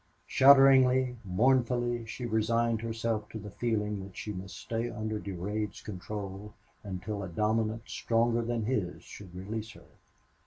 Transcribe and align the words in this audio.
Shudderingly, 0.25 1.17
mournfully, 1.23 2.07
she 2.07 2.25
resigned 2.25 2.81
herself 2.81 3.29
to 3.29 3.37
the 3.37 3.51
feeling 3.51 4.01
that 4.01 4.17
she 4.17 4.33
must 4.33 4.57
stay 4.57 4.89
under 4.89 5.19
Durade's 5.19 5.81
control 5.81 6.55
until 6.83 7.21
a 7.21 7.29
dominance 7.29 7.91
stronger 7.91 8.41
than 8.41 8.65
his 8.65 9.03
should 9.03 9.35
release 9.35 9.73
her. 9.73 9.85